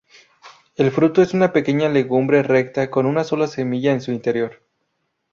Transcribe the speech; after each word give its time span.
El 0.77 0.89
fruto 0.89 1.21
es 1.21 1.35
una 1.35 1.53
pequeña 1.53 1.87
legumbre 1.87 2.41
recta 2.41 2.89
con 2.89 3.05
una 3.05 3.23
sola 3.23 3.45
semilla 3.45 3.91
en 3.91 4.01
su 4.01 4.11
interior. 4.11 4.63